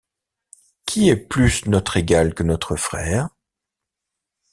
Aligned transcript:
Qui 0.87 1.09
est 1.09 1.15
plus 1.15 1.67
notre 1.67 1.95
égal 1.97 2.33
que 2.33 2.41
notre 2.41 2.75
frère? 2.75 3.29